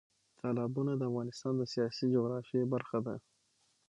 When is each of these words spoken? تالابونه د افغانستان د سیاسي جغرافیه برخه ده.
تالابونه 0.39 0.91
د 0.97 1.01
افغانستان 1.09 1.53
د 1.57 1.63
سیاسي 1.73 2.05
جغرافیه 2.13 2.63
برخه 2.73 2.99
ده. 3.05 3.15